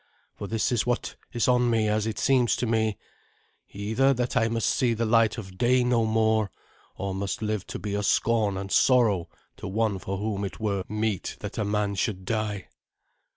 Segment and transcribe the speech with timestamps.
[0.33, 2.97] For this is what is on me, as it seems to me
[3.69, 6.49] either that I must see the light of day no more,
[6.95, 10.83] or must live to be a scorn and sorrow to one for whom it were
[10.89, 12.67] meet that a man should die."